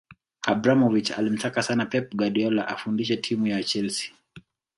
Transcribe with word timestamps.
Abramovic 0.51 1.11
alimtaka 1.17 1.61
sana 1.61 1.85
Pep 1.85 2.13
Guardiola 2.15 2.67
afundishe 2.67 3.17
timu 3.17 3.47
ya 3.47 3.63
chelsea 3.63 4.09